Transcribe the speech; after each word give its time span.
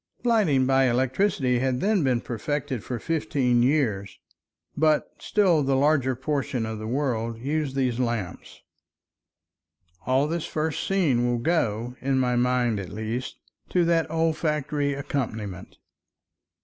Lighting 0.23 0.65
by 0.65 0.85
electricity 0.89 1.59
had 1.59 1.79
then 1.79 2.03
been 2.03 2.21
perfected 2.21 2.83
for 2.83 2.97
fifteen 2.97 3.61
years, 3.61 4.17
but 4.75 5.11
still 5.19 5.61
the 5.61 5.75
larger 5.75 6.15
portion 6.15 6.65
of 6.65 6.79
the 6.79 6.87
world 6.87 7.37
used 7.37 7.75
these 7.75 7.99
lamps. 7.99 8.61
All 10.07 10.25
this 10.27 10.47
first 10.47 10.87
scene 10.87 11.27
will 11.27 11.37
go, 11.37 11.95
in 12.01 12.17
my 12.17 12.35
mind 12.35 12.79
at 12.79 12.89
least, 12.89 13.35
to 13.69 13.85
that 13.85 14.09
olfactory 14.09 14.95
accompaniment. 14.95 15.77